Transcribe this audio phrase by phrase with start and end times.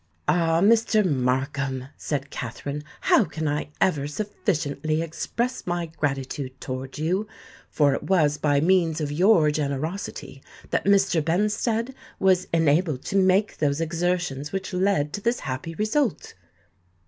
[0.27, 0.61] "Ah!
[0.63, 1.05] Mr.
[1.07, 7.27] Markham," said Katherine, "how can I ever sufficiently express my gratitude towards you;
[7.69, 10.41] for it was by means of your generosity
[10.71, 11.23] that Mr.
[11.23, 16.33] Benstead was enabled to make those exertions which led to this happy result."